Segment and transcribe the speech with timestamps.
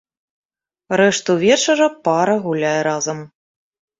[0.99, 3.19] Рэшту вечара пара гуляе разам.